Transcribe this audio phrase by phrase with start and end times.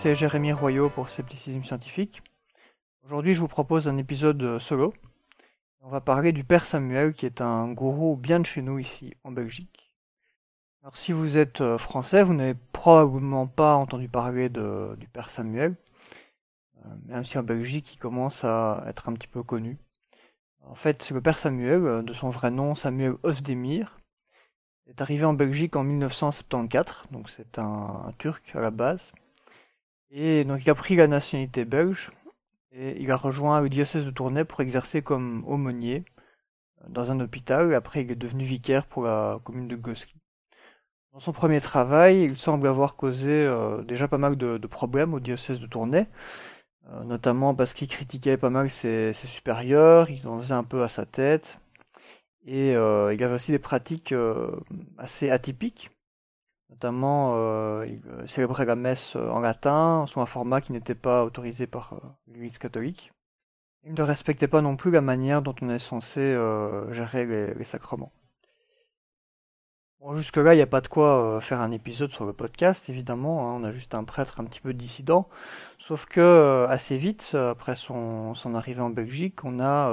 [0.00, 2.22] C'est Jérémy Royaux pour Scepticisme Scientifique.
[3.04, 4.94] Aujourd'hui, je vous propose un épisode euh, solo.
[5.80, 9.16] On va parler du Père Samuel, qui est un gourou bien de chez nous ici
[9.24, 9.92] en Belgique.
[10.82, 15.74] Alors, si vous êtes euh, français, vous n'avez probablement pas entendu parler du Père Samuel,
[16.76, 19.78] euh, même si en Belgique, il commence à être un petit peu connu.
[20.64, 23.98] En fait, c'est le Père Samuel, de son vrai nom Samuel Osdemir,
[24.86, 29.02] est arrivé en Belgique en 1974, donc c'est un Turc à la base.
[30.10, 32.10] Et donc il a pris la nationalité belge
[32.72, 36.04] et il a rejoint le diocèse de Tournai pour exercer comme aumônier
[36.82, 37.74] euh, dans un hôpital.
[37.74, 40.14] Après, il est devenu vicaire pour la commune de Goski.
[41.12, 45.20] Dans son premier travail, il semble avoir causé euh, déjà pas mal de, problèmes au
[45.20, 46.06] diocèse de Tournai,
[46.90, 50.88] euh, notamment parce qu'il critiquait pas mal ses, supérieurs, il en faisait un peu à
[50.88, 51.58] sa tête,
[52.46, 54.14] et il avait aussi des pratiques
[54.96, 55.90] assez atypiques.
[56.70, 60.94] Notamment, euh, il euh, célébrait la messe euh, en latin, sous un format qui n'était
[60.94, 61.94] pas autorisé par
[62.26, 63.12] l'Église catholique.
[63.84, 67.64] Il ne respectait pas non plus la manière dont on est censé euh, gérer les,
[67.64, 68.12] sacrements.
[70.00, 73.48] Bon, jusque-là, il n'y a pas de quoi faire un épisode sur le podcast, évidemment.
[73.48, 75.28] Hein, on a juste un prêtre un petit peu dissident.
[75.78, 79.90] Sauf que, assez vite, après son, arrivée en Belgique, on a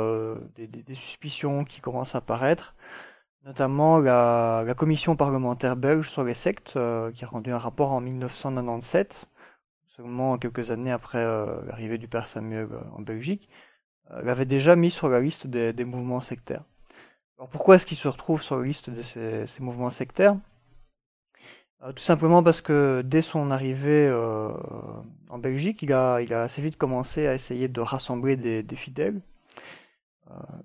[0.56, 2.76] des, suspicions qui commencent à apparaître
[3.46, 8.02] notamment la, commission parlementaire belge sur les sectes, euh, qui a rendu un rapport en
[8.02, 9.28] 1997,
[9.96, 13.48] seulement quelques années après euh, l'arrivée du père Samuel euh, en Belgique,
[14.22, 16.64] l'avait déjà mis sur la liste des, mouvements sectaires.
[17.40, 20.38] Alors pourquoi est-ce qu'il se retrouve sur la liste de ces, mouvements sectaires?
[21.96, 24.08] Tout simplement parce que dès son arrivée
[25.30, 29.22] en Belgique, il a, assez vite commencé à essayer de rassembler des fidèles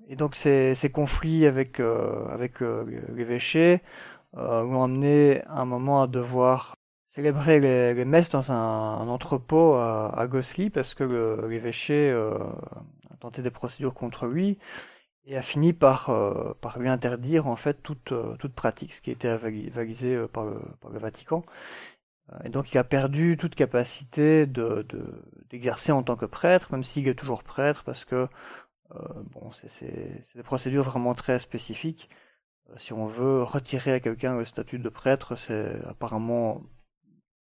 [0.08, 2.84] et donc ces, ces conflits avec, euh, avec euh,
[3.14, 3.82] l'évêché
[4.36, 6.76] euh, l'ont amené à un moment à devoir
[7.08, 13.16] célébrer les, les messes dans un, un entrepôt à, à, Gosselies parce que l'évêché a
[13.16, 14.58] tenté des procédures contre lui
[15.26, 16.06] et a fini par,
[16.60, 20.90] par lui interdire en fait toute, toute pratique, ce qui était avalisé par le, par
[20.92, 21.44] le Vatican.
[22.44, 24.86] Et donc il a perdu toute capacité de,
[25.50, 28.26] d'exercer de, en tant que prêtre, même s'il est toujours prêtre, parce que euh,
[29.32, 32.08] bon, c'est des procédures vraiment très spécifiques.
[32.70, 36.62] Euh, si on veut retirer à quelqu'un le statut de prêtre, c'est apparemment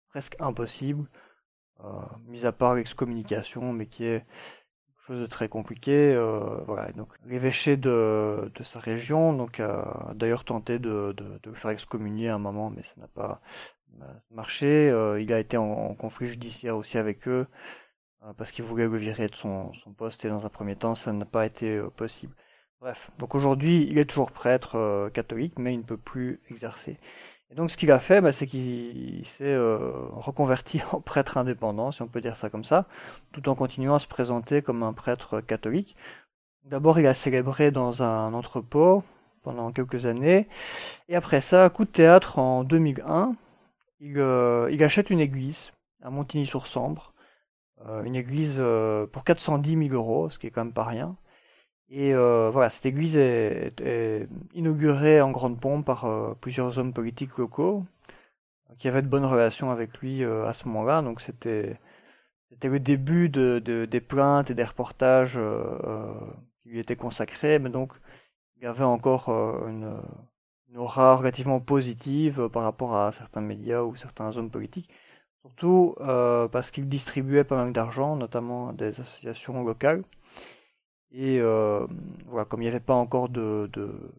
[0.10, 1.08] presque impossible,
[1.84, 1.88] euh,
[2.28, 6.14] mis à part l'excommunication, mais qui est quelque chose de très compliqué.
[6.14, 6.92] Euh, voilà.
[6.94, 11.72] Donc l'évêché de, de, sa région, donc a d'ailleurs tenté de, de, de, le faire
[11.72, 13.42] excommunier à un moment, mais ça n'a pas
[14.32, 14.90] marché.
[14.90, 17.48] Euh, il a été en, conflit judiciaire aussi avec eux.
[18.26, 20.96] Euh, parce qu'il voulait le virer de son, son, poste et dans un premier temps
[20.96, 22.34] ça n'a pas été euh, possible.
[22.82, 27.00] Bref, donc aujourd'hui il est toujours prêtre euh, catholique mais il ne peut plus exercer.
[27.52, 31.92] Et donc ce qu'il a fait, bah, c'est qu'il s'est euh, reconverti en prêtre indépendant,
[31.92, 32.86] si on peut dire ça comme ça,
[33.32, 35.96] tout en continuant à se présenter comme un prêtre catholique.
[36.64, 39.04] D'abord il a célébré dans un entrepôt
[39.44, 40.48] pendant quelques années,
[41.08, 43.36] et après ça, coup de théâtre en 2001,
[44.00, 45.72] il, euh, il achète une église
[46.02, 47.14] à Montigny-sur-Sambre,
[48.06, 51.16] une église euh, pour 410 000 euros, ce qui est quand même pas rien.
[51.90, 56.94] Et euh, voilà, cette église est, est, inaugurée en grande pompe par euh, plusieurs hommes
[56.94, 57.86] politiques locaux
[58.80, 61.02] qui avaient de bonnes relations avec lui euh, à ce moment-là.
[61.02, 61.80] Donc c'était
[62.50, 65.40] c'était le début de, de, des plaintes et des reportages
[66.64, 67.94] qui lui étaient consacrés, mais donc
[68.58, 69.30] il y avait encore
[69.68, 70.00] une,
[70.70, 74.90] une aura relativement positive par rapport à certains médias ou certains hommes politiques.
[75.46, 80.04] Surtout euh, parce qu'il distribuait pas mal d'argent, notamment à des associations locales.
[81.12, 81.86] Et euh,
[82.26, 84.12] voilà, comme il n'y avait pas encore de, de,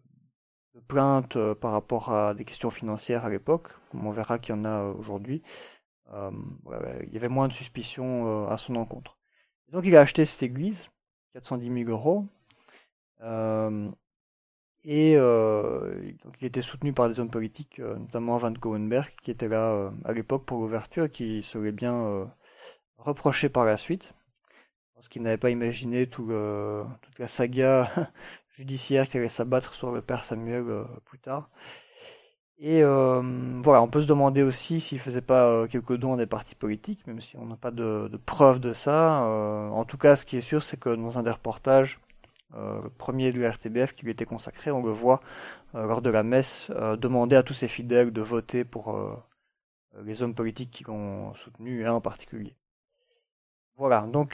[0.73, 4.55] de plaintes euh, par rapport à des questions financières à l'époque, comme on verra qu'il
[4.55, 5.43] y en a aujourd'hui,
[6.13, 6.31] euh,
[6.63, 9.17] voilà, il y avait moins de suspicions euh, à son encontre.
[9.73, 10.79] Donc il a acheté cette église,
[11.33, 12.25] 410 000 euros.
[14.89, 19.31] Et euh, donc, il était soutenu par des hommes politiques, euh, notamment Van Cowenberg, qui
[19.31, 22.25] était là euh, à l'époque pour l'ouverture qui serait bien euh,
[22.97, 24.13] reproché par la suite,
[24.95, 27.91] parce qu'il n'avait pas imaginé tout le, toute la saga
[28.57, 31.49] judiciaire qui allait s'abattre sur le père Samuel euh, plus tard.
[32.57, 33.21] Et euh,
[33.61, 37.05] voilà, on peut se demander aussi s'il faisait pas quelques dons à des partis politiques,
[37.07, 39.21] même si on n'a pas de, de preuves de ça.
[39.21, 41.99] en tout cas, ce qui est sûr, c'est que dans un des reportages,
[42.97, 45.21] premier du RTBF qui lui était consacré, on le voit
[45.75, 48.97] euh, lors de la messe euh, demander à tous ses fidèles de voter pour
[50.03, 52.55] les hommes politiques qui l'ont soutenu, un en particulier.
[53.77, 54.33] Voilà, donc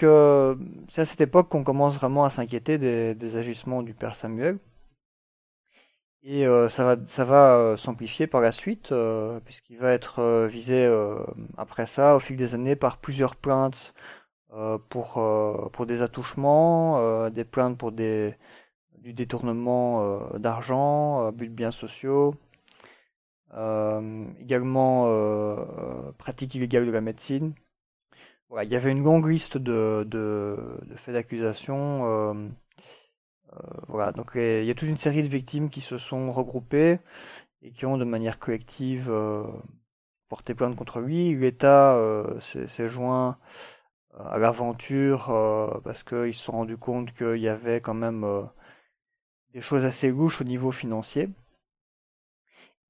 [0.90, 4.58] c'est à cette époque qu'on commence vraiment à s'inquiéter des, agissements du père Samuel.
[6.24, 8.94] Et ça va, ça va s'amplifier par la suite,
[9.44, 10.90] puisqu'il va être visé
[11.58, 13.94] après ça, au fil des années, par plusieurs plaintes
[14.90, 15.22] pour,
[15.72, 18.36] pour des attouchements, des plaintes pour des,
[19.00, 22.36] du détournement d'argent, but de biens sociaux,
[23.52, 25.08] également
[26.18, 27.54] pratique illégale de la médecine.
[28.50, 32.52] Voilà, il y avait une longue liste de, de, de faits d'accusation
[33.54, 37.00] euh, voilà, donc il y a toute une série de victimes qui se sont regroupées
[37.62, 39.44] et qui ont de manière collective euh,
[40.30, 41.36] porté plainte contre lui.
[41.36, 43.38] L'État euh, s'est joint
[44.20, 45.26] à l'aventure
[45.84, 48.26] parce qu'ils se sont rendus compte qu'il y avait quand même
[49.54, 51.30] des choses assez louches au niveau financier.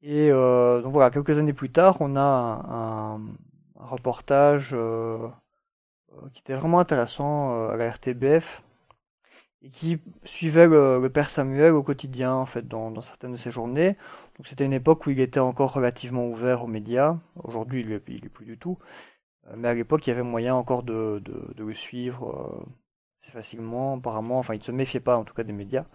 [0.01, 3.21] Et donc voilà, quelques années plus tard, on a un,
[3.75, 4.75] reportage
[6.33, 8.61] qui était vraiment intéressant à la RTBF
[9.63, 13.95] et qui suivait le, père Samuel au quotidien, en fait, dans, certaines de ses journées.
[14.37, 17.17] Donc c'était une époque où il était encore relativement ouvert aux médias.
[17.41, 18.77] Aujourd'hui, il n'est plus du tout.
[19.47, 22.65] Euh, mais à l'époque, il y avait moyen encore de, de, le suivre euh,
[23.21, 24.39] assez facilement, apparemment.
[24.39, 25.85] Enfin, il ne se méfiait pas, en tout cas, des médias.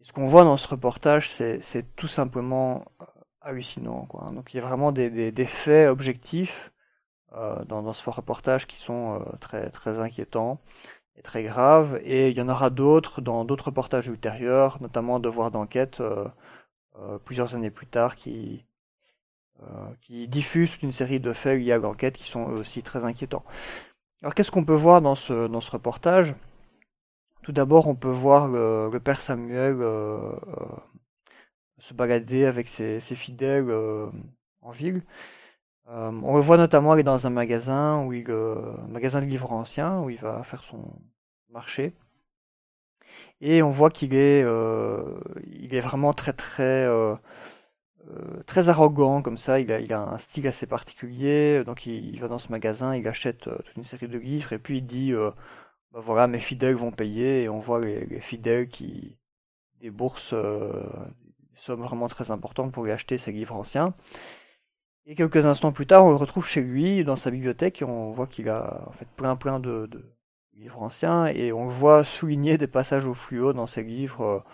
[0.00, 3.04] Et ce qu'on voit dans ce reportage, c'est tout simplement euh,
[3.40, 4.06] hallucinant.
[4.06, 4.30] Quoi.
[4.32, 6.72] Donc il y a vraiment des, des, des faits objectifs
[7.66, 10.58] dans, dans, ce reportage qui sont très, très inquiétants
[11.18, 12.00] est très grave.
[12.04, 16.26] Et il y en aura d'autres dans d'autres reportages ultérieurs, notamment Devoir d'enquête, euh,
[16.98, 18.75] euh, plusieurs années plus tard, qui, euh,
[20.00, 23.44] qui diffusent une série de faits liés à l'enquête qui sont aussi très inquiétants.
[24.22, 26.34] Alors qu'est-ce qu'on peut voir dans ce, dans ce reportage?
[27.42, 29.76] Tout d'abord, on peut voir le, père Samuel
[31.78, 33.70] se balader avec ses, ses fidèles
[34.62, 35.02] en ville.
[35.88, 39.26] Euh, on le voit notamment aller dans un magasin, où il, euh, un magasin de
[39.26, 40.82] livres anciens, où il va faire son
[41.50, 41.94] marché.
[43.40, 46.86] Et on voit qu'il est, euh, il est vraiment très très
[48.46, 49.60] très arrogant comme ça.
[49.60, 51.64] Il a, un style assez particulier.
[51.64, 54.78] Donc il, va dans ce magasin, il achète toute une série de livres et puis
[54.78, 57.42] il dit bah voilà mes fidèles vont payer.
[57.44, 59.16] Et on voit les, les fidèles qui
[59.80, 63.94] déboursent des sommes vraiment très importantes pour lui acheter ces livres anciens.
[65.08, 68.10] Et quelques instants plus tard, on le retrouve chez lui, dans sa bibliothèque, et on
[68.10, 69.88] voit qu'il a en fait plein plein de,
[70.54, 74.44] livres anciens, et on le voit souligner des passages au fluo dans ses livres.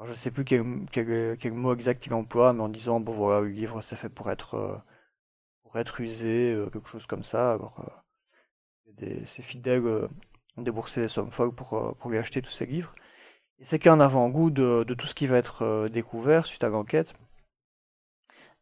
[0.00, 3.12] Alors, je ne sais plus quel, quel, mot exact il emploie, mais en disant, bon
[3.12, 4.76] voilà, le livre c'est fait pour être, euh,
[5.62, 7.52] pour être usé, euh, quelque chose comme ça.
[7.52, 7.84] Alors,
[8.88, 9.86] euh, des, ses fidèles
[10.56, 12.94] ont déboursé des sommes folles pour, pour lui acheter tous ces livres.
[13.58, 17.14] Et c'est qu'un avant-goût de, de, tout ce qui va être découvert suite à l'enquête.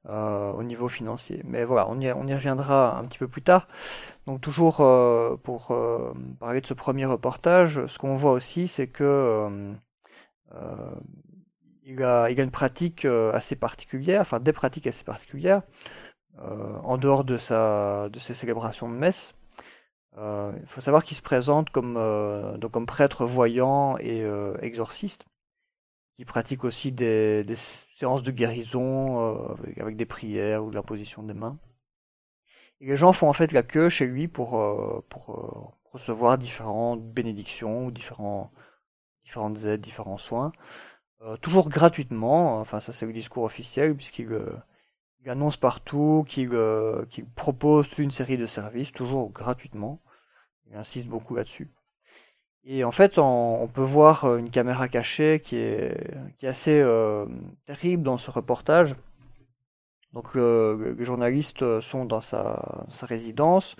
[0.08, 1.42] Euh, au niveau financier.
[1.44, 3.68] Mais voilà, on y, on y, reviendra un petit peu plus tard.
[4.26, 8.86] Donc toujours euh, pour euh, parler de ce premier reportage, ce qu'on voit aussi, c'est
[8.86, 9.74] que
[11.88, 15.62] il a, il, a, une pratique assez particulière, enfin des pratiques assez particulières,
[16.38, 19.34] en dehors de, sa, de ses célébrations de messe.
[20.16, 21.94] il faut savoir qu'il se présente comme,
[22.58, 24.24] donc comme prêtre voyant et
[24.60, 25.24] exorciste
[26.18, 27.44] qui pratique aussi des,
[27.96, 31.56] séances de guérison euh, avec, des prières ou de l'imposition des mains.
[32.80, 36.36] Et les gens font en fait la queue chez lui pour, euh, pour euh, recevoir
[36.36, 38.50] différentes bénédictions ou différents,
[39.22, 40.50] différentes aides, différents soins.
[41.40, 44.28] Toujours gratuitement, enfin ça c'est le discours officiel puisqu'il
[45.26, 46.50] annonce partout qu'il
[47.34, 50.00] propose une série de services, toujours gratuitement.
[50.70, 51.70] Il insiste beaucoup là-dessus.
[52.70, 55.96] Et en fait, on, peut voir euh, une caméra cachée qui est,
[56.36, 57.24] qui est assez euh,
[57.66, 58.94] terrible dans ce reportage.
[60.12, 63.76] Donc, euh, les journalistes sont dans sa, sa résidence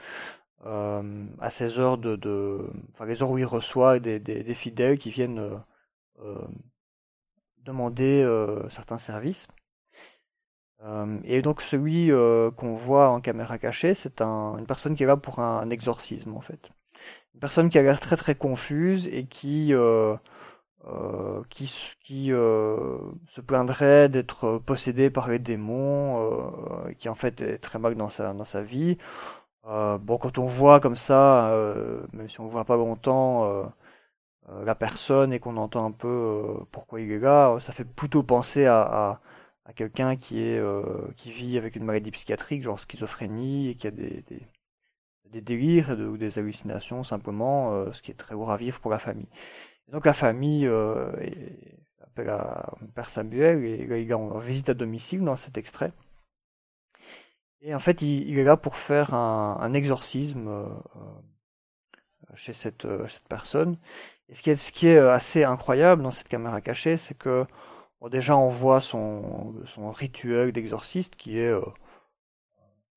[0.64, 4.98] à ces heures de, de, enfin les heures où il reçoit des, des, des fidèles
[4.98, 5.40] qui viennent
[7.68, 8.26] demander
[8.70, 9.46] certains services.
[11.24, 12.10] et donc celui
[12.56, 16.34] qu'on voit en caméra cachée, c'est un, une personne qui est là pour un exorcisme
[16.34, 16.70] en fait
[17.38, 20.16] une personne qui a l'air très très confuse et qui euh,
[20.88, 21.72] euh, qui,
[22.04, 22.98] qui euh,
[23.28, 26.32] se plaindrait d'être possédé par les démons,
[26.98, 28.98] qui en fait est très mal dans sa, dans sa vie.
[29.64, 31.52] bon, quand on voit comme ça,
[32.12, 33.70] même si on ne voit pas longtemps
[34.64, 38.66] la personne et qu'on entend un peu pourquoi il est là, ça fait plutôt penser
[38.66, 39.20] à,
[39.64, 40.62] à, quelqu'un qui, est
[41.16, 44.24] qui vit avec une maladie psychiatrique, genre schizophrénie, et qui a des,
[45.32, 48.90] des délires ou des hallucinations simplement, euh, ce qui est très lourd à vivre pour
[48.90, 49.28] la famille.
[49.88, 51.10] Donc la famille euh,
[52.02, 55.92] appelle à Père Samuel et là, il est en visite à domicile dans cet extrait.
[57.60, 60.66] Et en fait, il, est là pour faire un, exorcisme euh,
[62.36, 63.76] chez cette, cette, personne.
[64.28, 67.46] Et ce qui, est, ce qui est assez incroyable dans cette caméra cachée, c'est que
[68.00, 71.52] Bon, déjà, on voit son, son rituel d'exorciste qui est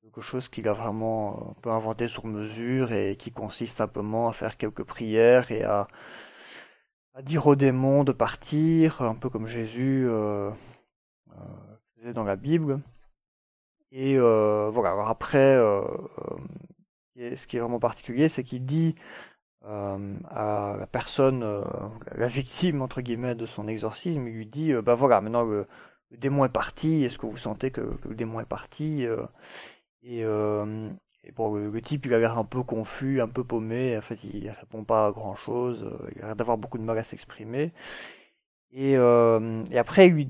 [0.02, 4.56] quelque chose qu'il a vraiment peu inventé sur mesure et qui consiste simplement à faire
[4.56, 5.88] quelques prières et à,
[7.14, 10.50] à dire aux démons de partir, un peu comme Jésus euh,
[11.96, 12.80] faisait dans la Bible.
[13.90, 15.56] Et voilà, alors après,
[17.16, 19.31] ce qui est vraiment particulier, c'est qu'il dit euh,
[20.30, 21.62] à la personne, euh,
[22.14, 25.66] la victime entre guillemets de son exorcisme, il lui dit euh, bah voilà, maintenant le,
[26.12, 29.06] démon est parti, est-ce que vous sentez que, le démon est parti
[30.02, 30.24] et,
[31.36, 34.50] bon, le, type il a l'air un peu confus, un peu paumé, en fait il
[34.50, 37.72] répond pas à grand chose, il a l'air d'avoir beaucoup de mal à s'exprimer.
[38.74, 40.26] Et, et, après, lui,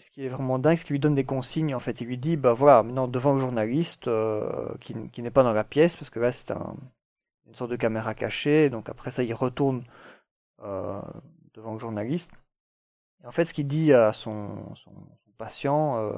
[0.00, 1.72] ce qui est vraiment dingue, c'est qu'il lui donne des consignes.
[1.72, 4.10] En fait, il lui dit, bah voilà, maintenant devant le journaliste
[4.80, 6.76] qui, qui n'est pas dans la pièce, parce que là c'est un,
[7.46, 8.70] une sorte de caméra cachée.
[8.70, 9.84] Donc après ça, il retourne
[10.62, 11.00] euh,
[11.54, 12.30] devant le journaliste.
[13.22, 14.92] Et en fait, ce qu'il dit à son, son,
[15.38, 16.16] patient, euh,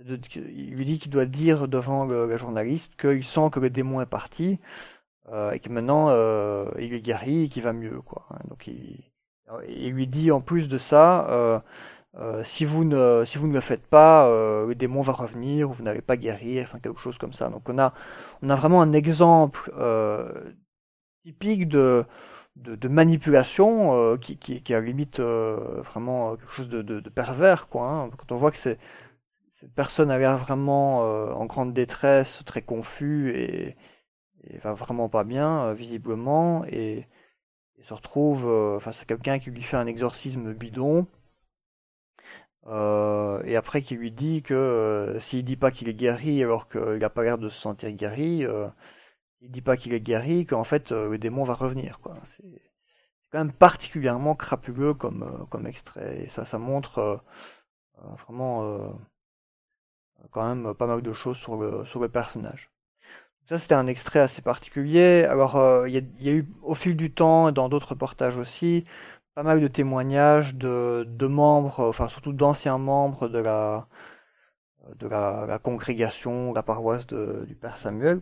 [0.00, 4.06] il lui dit qu'il doit dire devant le, journaliste qu'il sent que le démon est
[4.06, 4.58] parti
[5.30, 6.08] euh, et que maintenant
[6.78, 8.00] il est guéri et qu'il va mieux.
[8.00, 8.26] Quoi.
[8.48, 9.04] Donc il,
[9.68, 11.62] il, lui dit en plus de ça.
[12.42, 14.26] si, vous ne, si vous ne le faites pas,
[14.66, 17.50] le démon va revenir, ou vous n'allez pas guérir, enfin quelque chose comme ça.
[17.50, 17.92] Donc on a,
[18.42, 19.70] on a vraiment un exemple
[21.24, 22.04] typique de,
[22.56, 27.68] de, manipulation euh, qui, qui, qui, a limite euh, vraiment quelque chose de, de, pervers.
[27.68, 28.10] Quoi, hein.
[28.16, 28.78] Quand on voit que cette
[29.74, 33.76] personne a l'air vraiment euh, en grande détresse, très confus et,
[34.44, 37.08] et va vraiment pas bien, visiblement, et,
[37.82, 41.06] se retrouve face à quelqu'un qui lui fait un exorcisme bidon.
[42.66, 47.10] et après qui lui dit que s'il dit pas qu'il est guéri alors qu'il n'a
[47.10, 48.46] pas l'air de se sentir guéri,
[49.44, 52.00] il dit pas qu'il est guéri, qu'en fait euh, le démon va revenir.
[52.00, 52.16] Quoi.
[52.24, 52.62] C'est
[53.30, 56.24] quand même particulièrement crapuleux comme, euh, comme extrait.
[56.24, 57.16] Et ça, ça montre euh,
[58.26, 58.98] vraiment
[60.30, 62.70] quand même pas mal de choses sur le, sur le personnage.
[63.48, 65.24] Ça, c'était un extrait assez particulier.
[65.28, 68.86] Alors, il y, a eu au fil du temps, et dans d'autres reportages aussi,
[69.34, 73.86] pas mal de témoignages de, de membres, enfin surtout d'anciens membres de la,
[74.96, 78.20] de la, la congrégation, la paroisse de, du Père Samuel,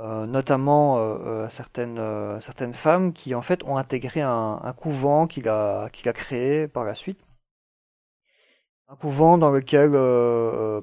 [0.00, 2.00] euh, notamment euh, euh, certaines,
[2.40, 6.66] certaines femmes qui en fait ont intégré un, un couvent qu'il a, qu'il a créé
[6.66, 7.20] par la suite.
[8.88, 9.90] Un couvent dans lequel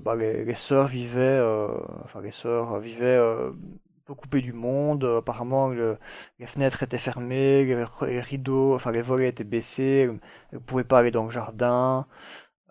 [0.02, 1.40] bah, les, les, sœurs vivaient,
[2.04, 3.20] enfin les sœurs vivaient
[4.06, 5.04] peu coupées du monde.
[5.20, 10.20] Apparemment, les fenêtres étaient fermées, les, rideaux, enfin les volets étaient baissés, elles
[10.54, 12.08] ne pouvaient pas aller dans le jardin.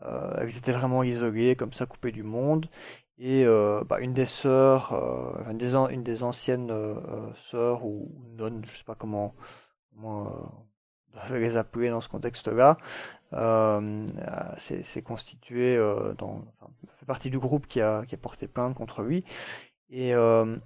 [0.03, 2.69] elles étaient vraiment isolées, comme ça, coupées du monde.
[3.21, 6.95] Et euh, bah, une des sœurs, euh, une, des anciennes euh,
[7.35, 9.35] sœurs ou nonnes, je sais pas comment,
[9.93, 10.31] comment
[11.29, 12.79] devait les appeler dans ce contexte-là,
[14.59, 15.77] c'est constitué
[16.17, 19.25] dans, enfin, fait partie du groupe qui a, qui a porté plainte contre lui.
[19.91, 20.61] Et elle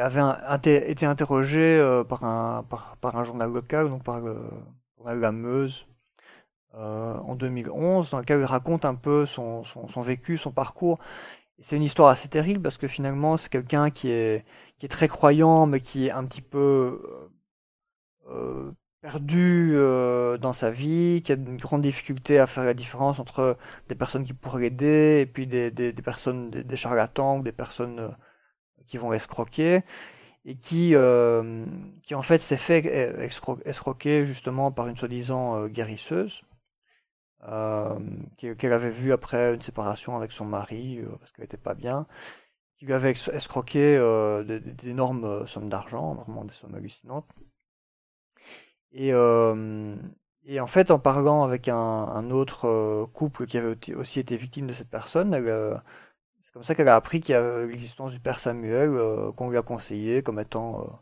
[0.00, 4.36] avait été interrogée par, un, par, par, un journal local, donc par le
[4.96, 5.88] journal La Meuse,
[6.72, 11.00] en 2011, dans lequel il raconte un peu son, son, son vécu, son parcours.
[11.60, 14.44] C'est une histoire assez terrible parce que finalement, c'est quelqu'un qui est,
[14.88, 17.28] très croyant, mais qui est un petit peu
[18.28, 22.74] euh, euh perdu euh, dans sa vie, qui a une grande difficulté à faire la
[22.74, 23.56] différence entre
[23.88, 25.70] des personnes qui pourraient l'aider et puis des,
[26.04, 28.16] personnes, des, charlatans ou des personnes
[28.88, 29.82] qui vont l'escroquer
[30.44, 30.94] et qui,
[32.02, 32.86] qui en fait s'est fait
[33.64, 36.42] escroquer justement par une soi-disant guérisseuse
[37.40, 42.06] qu'elle avait vu après une séparation avec son mari, euh, parce qu'elle n'était pas bien,
[42.76, 47.28] qui lui avait escroqué euh, d'énormes sommes d'argent, vraiment des sommes hallucinantes.
[48.92, 54.36] Et, et en fait, en parlant avec un, un autre couple qui avait aussi été
[54.36, 55.32] victime de cette personne,
[56.42, 58.90] c'est comme ça qu'elle a appris qu'il y a l'existence du père Samuel,
[59.36, 61.00] qu'on lui a conseillé comme étant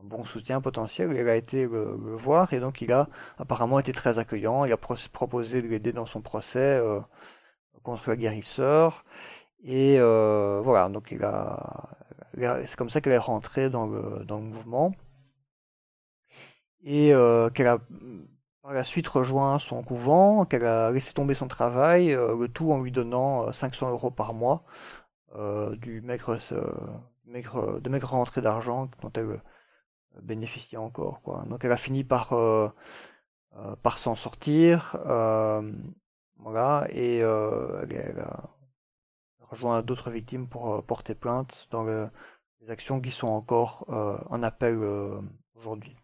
[0.00, 1.12] un bon soutien potentiel.
[1.12, 4.64] Il a été le, voir et donc il a apparemment été très accueillant.
[4.64, 7.00] Il a proposé de l'aider dans son procès euh,
[7.82, 9.04] contre la guérisseur.
[9.64, 11.88] Et euh, voilà, donc il a,
[12.66, 14.92] c'est comme ça qu'elle est rentrée dans le, dans le mouvement.
[16.84, 17.78] Et euh, qu'elle a
[18.62, 22.80] par la suite rejoint son couvent, qu'elle a laissé tomber son travail, le tout en
[22.82, 24.64] lui donnant 500 euros par mois
[25.78, 26.36] du maigre,
[27.26, 29.40] maigre, de maigre rentrée d'argent dont elle
[30.22, 31.20] bénéficier encore.
[31.22, 31.44] Quoi.
[31.48, 32.68] Donc elle a fini par, euh,
[33.56, 34.96] euh, par s'en sortir.
[35.06, 35.72] Euh,
[36.38, 38.50] voilà, et elle, a
[39.40, 44.78] rejoint d'autres victimes pour porter plainte dans les actions qui sont encore en appel
[45.54, 45.96] aujourd'hui.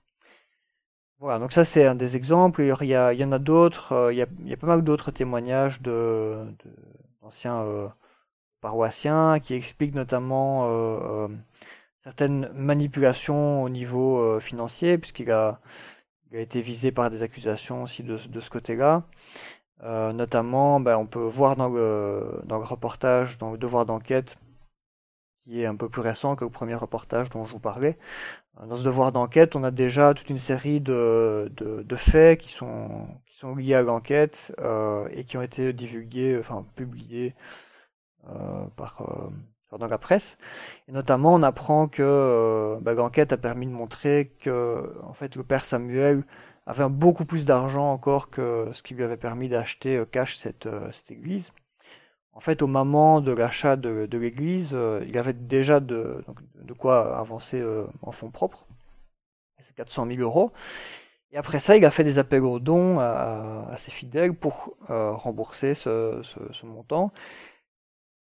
[1.19, 2.63] Voilà, donc ça c'est un des exemples.
[2.63, 4.11] Il y, a, il y en a d'autres.
[4.11, 6.47] Il, il, y a pas mal d'autres témoignages de,
[7.21, 7.93] d'anciens
[8.63, 11.29] paroissiens qui expliquent notamment
[12.05, 15.61] certaines manipulations au niveau financier, puisqu'il a,
[16.33, 19.05] a été visé par des accusations aussi de, de ce côté-là.
[19.83, 24.37] Euh, notamment, ben, on peut voir dans le, dans le reportage, dans le devoir d'enquête,
[25.45, 27.99] qui est un peu plus récent que le premier reportage dont je vous parlais.
[28.61, 32.41] Euh, dans ce devoir d'enquête, on a déjà toute une série de, de, de faits
[32.41, 37.35] qui sont, qui sont liés à l'enquête euh, et qui ont été divulgués, enfin publiés
[38.29, 39.31] euh, par, euh,
[39.79, 40.37] dans la presse.
[40.89, 45.43] Et notamment, on apprend que ben, l'enquête a permis de montrer que, en fait, le
[45.45, 46.25] père Samuel
[46.67, 50.67] avait beaucoup plus d'argent encore que ce qui lui avait permis d'acheter euh, cash cette,
[50.67, 51.53] euh, cette église.
[52.35, 56.25] En fait, au moment de l'achat de, de l'église, euh, il avait déjà de,
[56.55, 57.63] de quoi avancer
[58.01, 58.65] en fonds propres.
[59.59, 60.51] C'est 400 000 euros.
[61.31, 64.75] Et après ça, il a fait des appels aux dons à, à ses fidèles pour
[64.89, 67.13] rembourser ce, ce, ce, montant.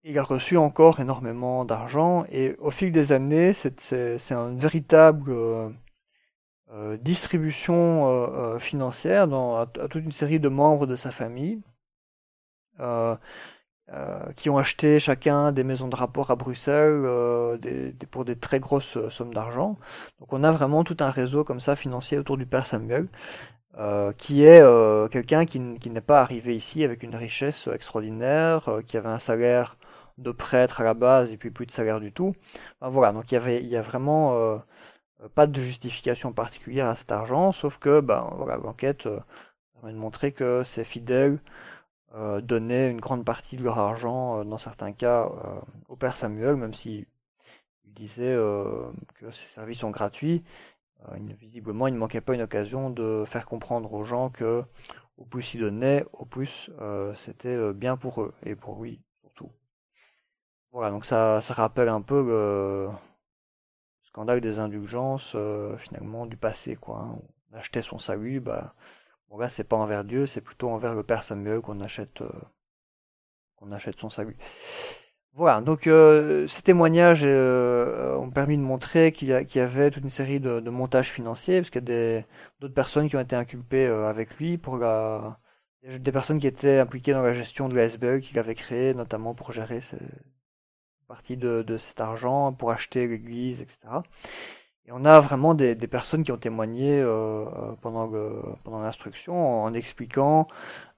[0.08, 6.96] Il a reçu encore énormément d'argent et au fil des années, c'est un véritable euh,
[6.98, 11.60] distribution euh, euh, financière à, toute une série de membres de sa famille
[14.36, 17.02] qui ont acheté chacun des maisons de rapport à Bruxelles
[18.12, 19.76] pour des très grosses sommes d'argent.
[20.20, 23.08] Donc on a vraiment tout un réseau comme ça financier autour du père Samuel.
[23.78, 28.80] Euh, qui est euh, quelqu'un qui, n'est pas arrivé ici avec une richesse extraordinaire, euh,
[28.80, 29.76] qui avait un salaire
[30.18, 32.34] de prêtre à la base et puis plus de salaire du tout.
[32.80, 34.56] voilà, donc il y avait, il y a vraiment
[35.22, 39.20] euh, pas de justification particulière à cet argent, sauf que ben, voilà, l'enquête euh,
[39.74, 41.40] permet de montrer que ces fidèles
[42.14, 45.30] euh, donnaient une grande partie de leur argent, dans certains cas,
[45.88, 47.06] au Père Samuel, même s'il
[47.86, 48.34] disait
[49.14, 50.44] que ces services sont gratuits.
[51.40, 54.64] visiblement, il ne manquait pas une occasion de faire comprendre aux gens que
[55.18, 56.70] au plus ils donnaient, au plus
[57.16, 59.00] c'était bien pour eux, et pour lui.
[60.76, 62.90] Voilà, donc ça, ça rappelle un peu le,
[64.08, 66.98] scandale des indulgences euh, finalement du passé quoi.
[66.98, 67.18] Hein.
[67.50, 68.74] On achetait son salut, bah
[69.30, 72.28] bon là c'est pas envers Dieu, c'est plutôt envers le Père Samuel qu'on achète euh,
[73.56, 74.36] qu'on achète son salut.
[75.32, 80.40] Voilà, donc euh, ces témoignages ont permis de montrer qu'il y, avait toute une série
[80.40, 82.22] de, montages financiers, parce qu'il y a
[82.60, 85.38] d'autres personnes qui ont été inculpées avec lui pour la,
[85.84, 89.52] des personnes qui étaient impliquées dans la gestion de la qu'il avait créé, notamment pour
[89.52, 89.80] gérer
[91.08, 93.78] partie de, cet argent pour acheter l'église, etc.
[94.86, 98.80] Et on a vraiment des, des personnes qui ont témoigné euh, euh pendant, le, pendant
[98.80, 100.46] l'instruction en expliquant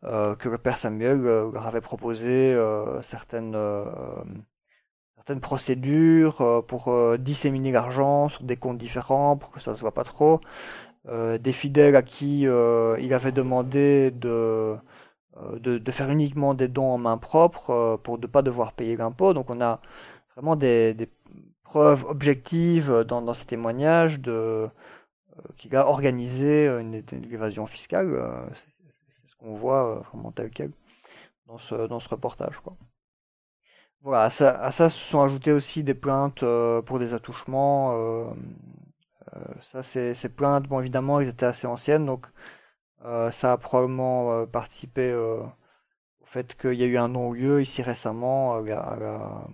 [0.04, 3.56] euh, que le père Samuel euh, leur avait proposé euh, certaines,
[5.16, 10.04] certaines procédures pour disséminer l'argent sur des comptes différents pour que ça se voit pas
[10.04, 10.40] trop.
[11.06, 14.76] des fidèles à qui il avait demandé de
[15.36, 18.96] euh, de, faire uniquement des dons en main propre euh, pour ne pas devoir payer
[18.96, 19.34] l'impôt.
[19.34, 19.80] Donc on a
[20.34, 20.96] vraiment des,
[21.64, 24.68] preuves objectives dans, dans ces témoignages de euh,
[25.58, 26.94] qu'il a organisé une,
[27.30, 28.08] évasion fiscale.
[28.54, 30.70] c'est ce qu'on voit vraiment tel quel
[31.46, 32.58] dans ce, dans ce reportage.
[32.60, 32.74] Quoi.
[34.00, 36.42] Voilà, à ça, à ça, se sont ajoutées aussi des plaintes
[36.86, 38.34] pour des attouchements.
[39.60, 42.26] ça, c'est ces plaintes, bon évidemment, elles étaient assez anciennes, donc
[43.30, 45.40] ça a probablement euh, participé euh,
[46.20, 49.46] au fait qu'il y a eu un non-lieu ici récemment à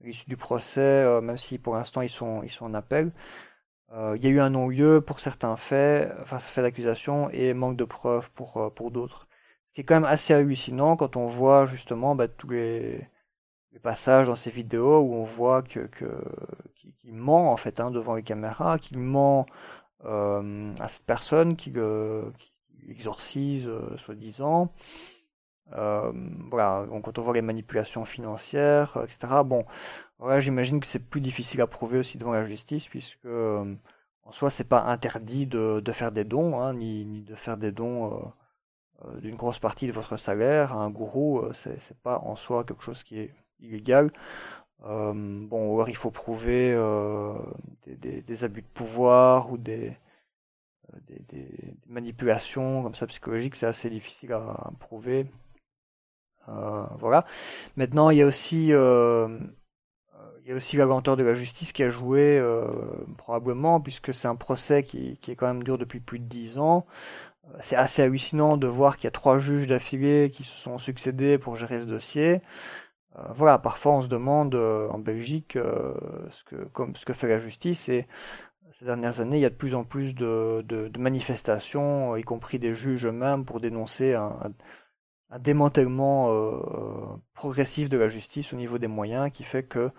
[0.00, 3.12] l'issue du procès, même si pour l'instant ils sont, ils sont en appel.
[3.92, 7.84] il y a eu un non-lieu pour certains faits, enfin faits d'accusation, et manque de
[7.84, 9.28] preuves pour, pour d'autres.
[9.68, 13.08] Ce qui est quand même assez hallucinant quand on voit justement bah, tous les,
[13.72, 16.06] les, passages dans ces vidéos où on voit que, que
[16.74, 19.52] qu'il ment en fait hein, devant les caméras, qu'il ment euh,
[20.04, 22.30] à cette personne qui, euh,
[22.88, 24.72] exorcise, euh, soi-disant.
[25.70, 29.42] voilà, donc quand on voit les manipulations financières, etc.
[29.44, 29.64] Bon,
[30.18, 34.50] voilà, j'imagine que c'est plus difficile à prouver aussi devant la justice, puisque en soi,
[34.50, 38.32] c'est pas interdit de, faire des dons, hein, ni, de faire des dons
[39.20, 41.42] d'une grosse partie de votre salaire à un gourou.
[41.54, 44.12] c'est pas en soi quelque chose qui est illégal.
[44.84, 47.34] Euh, bon, il faut prouver euh,
[47.86, 49.96] des, abus de pouvoir ou des,
[50.94, 51.48] euh, des,
[51.86, 55.26] manipulations comme ça psychologiques, c'est assez difficile à, prouver.
[56.48, 57.26] Euh, voilà.
[57.76, 61.82] Maintenant, il y a aussi il y a aussi la lenteur de la justice qui
[61.82, 62.40] a joué
[63.18, 66.58] probablement puisque c'est un procès qui, qui, est quand même dur depuis plus de dix
[66.58, 66.86] ans.
[67.60, 71.38] C'est assez hallucinant de voir qu'il y a trois juges d'affilée qui se sont succédés
[71.38, 72.42] pour gérer ce dossier.
[73.18, 75.94] Euh, voilà, parfois on se demande euh, en Belgique euh,
[76.30, 78.06] ce, que, comme, ce que fait la justice et
[78.78, 82.74] ces dernières années, il y a de plus en plus de, manifestations, y compris des
[82.74, 84.38] juges eux-mêmes, pour dénoncer un,
[85.38, 86.30] démantèlement
[87.32, 89.90] progressif de la justice au niveau des moyens, qui fait que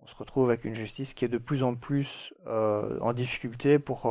[0.00, 4.10] on se retrouve avec une justice qui est de plus en plus en difficulté pour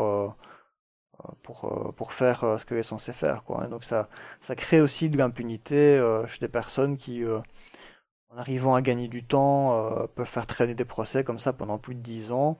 [1.42, 3.44] pour, faire ce qu'elle est censée faire.
[3.70, 4.08] Donc ça
[4.56, 7.26] crée aussi de l'impunité chez des personnes qui,
[8.34, 11.78] en arrivant à gagner du temps, euh, peuvent faire traîner des procès comme ça pendant
[11.78, 12.60] plus de 10 ans,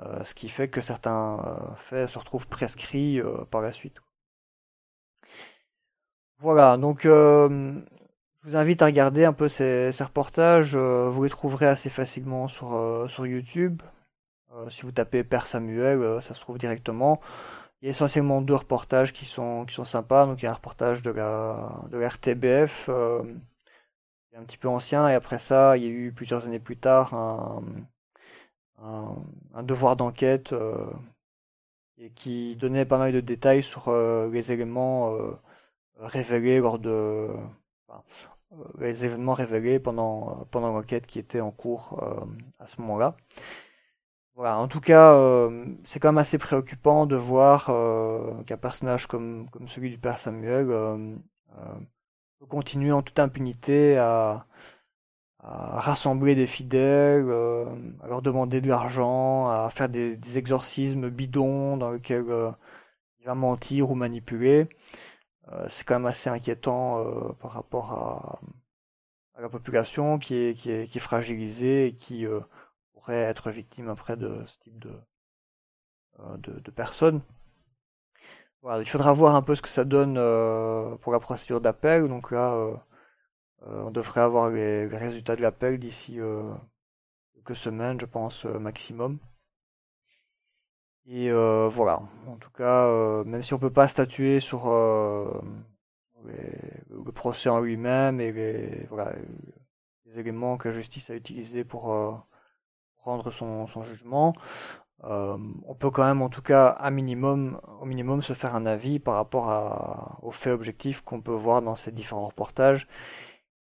[0.00, 4.00] euh, ce qui fait que certains euh, faits se retrouvent prescrits par la suite.
[6.38, 7.78] Voilà, donc je
[8.42, 13.26] vous invite à regarder un peu ces, reportages, vous les trouverez assez facilement sur, sur
[13.26, 13.80] YouTube.
[14.70, 17.20] si vous tapez Père Samuel, ça se trouve directement.
[17.80, 20.26] Il y a essentiellement deux reportages qui sont, qui sont sympas.
[20.26, 22.90] Donc il y a un reportage de la, de la RTBF
[24.34, 27.14] un petit peu ancien, et après ça, il y a eu plusieurs années plus tard
[27.14, 27.62] un,
[28.82, 30.86] un, devoir d'enquête euh,
[32.14, 35.32] qui donnait pas mal de détails sur euh, les éléments euh,
[35.98, 37.28] révélés lors de
[38.78, 42.02] les événements révélés pendant pendant l'enquête qui était en cours
[42.58, 43.16] à ce moment-là.
[44.34, 45.14] Voilà, en tout cas,
[45.84, 47.66] c'est quand même assez préoccupant de voir
[48.46, 50.66] qu'un personnage comme, comme celui du père Samuel
[52.46, 54.46] continuer en toute impunité à,
[55.44, 57.66] rassembler des fidèles, euh,
[58.00, 62.50] à leur demander de l'argent, à faire des, exorcismes bidons dans lesquels euh,
[63.18, 64.68] il va mentir ou manipuler.
[65.52, 67.04] Euh, c'est quand même assez inquiétant
[67.40, 68.40] par rapport à,
[69.40, 72.24] la population qui est, qui est, qui est fragilisée et qui
[72.92, 74.92] pourrait être victime après de ce type de,
[76.38, 77.20] de personnes
[78.80, 82.08] il faudra voir un peu ce que ça donne euh, pour la procédure d'appel.
[82.08, 82.74] Donc là, euh,
[83.66, 86.18] euh, on devrait avoir les, résultats de l'appel d'ici
[87.34, 89.18] quelques semaines, je pense, maximum.
[91.06, 92.02] Et voilà.
[92.28, 92.86] En tout cas,
[93.24, 95.42] même si on peut pas statuer sur le
[97.12, 98.88] procès en lui-même et les,
[100.06, 101.84] les éléments que la justice a utilisés pour
[102.98, 104.34] rendre son jugement,
[105.04, 105.36] euh,
[105.66, 109.50] on peut quand même, en tout cas, au minimum, se faire un avis par rapport
[109.50, 112.86] à, aux faits objectifs qu'on peut voir dans ces différents reportages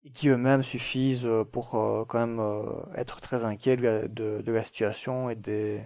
[0.05, 2.63] et qui eux-mêmes suffisent pour euh, quand même euh,
[2.95, 5.83] être très inquiets de, la situation et des,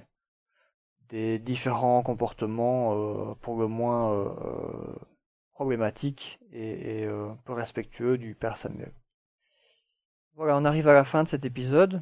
[1.08, 4.32] des différents comportements pour le moins
[5.52, 7.08] problématiques et, et
[7.44, 8.92] peu respectueux du père Samuel.
[10.36, 12.00] Voilà, on arrive à la fin de cet épisode.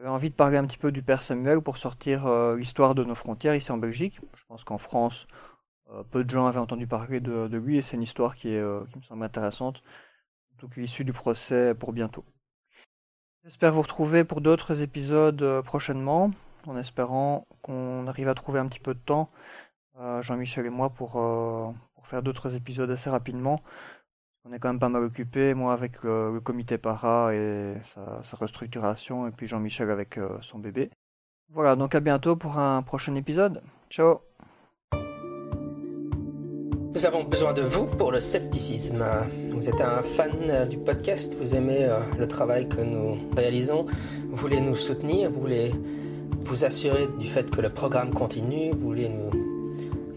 [0.00, 3.04] J'avais envie de parler un petit peu du Père Samuel pour sortir euh, l'histoire de
[3.04, 4.18] nos frontières ici en Belgique.
[4.34, 5.26] Je pense qu'en France,
[5.90, 8.58] euh, peu de gens avaient entendu parler de, lui et c'est une histoire qui, est,
[8.58, 9.82] euh, qui me semble intéressante,
[10.58, 12.24] surtout l'issue du procès pour bientôt.
[13.44, 16.30] J'espère vous retrouver pour d'autres épisodes prochainement,
[16.66, 19.30] en espérant qu'on arrive à trouver un petit peu de temps,
[20.22, 23.60] Jean-Michel et moi, pour, pour faire d'autres épisodes assez rapidement.
[24.46, 29.28] On est quand même pas mal occupé, moi avec le, comité para et sa, restructuration,
[29.28, 30.90] et puis Jean-Michel avec euh, son bébé.
[31.50, 33.60] Voilà, donc à bientôt pour un prochain épisode.
[33.90, 34.20] Ciao
[36.94, 39.04] Nous avons besoin de vous pour le scepticisme.
[39.52, 43.84] Vous êtes un fan du podcast, vous aimez euh, le travail que nous réalisons,
[44.28, 45.74] vous voulez nous soutenir, vous voulez
[46.44, 49.49] vous assurer du fait que le programme continue, vous voulez nous,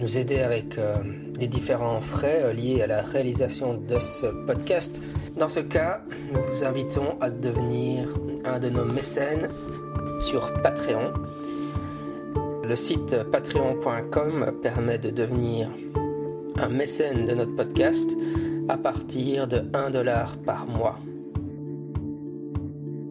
[0.03, 0.77] nous aider avec...
[0.77, 0.95] Euh,
[1.37, 4.99] des différents frais euh, liés à la réalisation de ce podcast.
[5.37, 8.07] Dans ce cas, nous vous invitons à devenir
[8.45, 9.49] un de nos mécènes
[10.21, 11.11] sur Patreon.
[12.63, 15.69] Le site patreon.com permet de devenir
[16.57, 18.15] un mécène de notre podcast
[18.69, 20.97] à partir de 1 dollar par mois.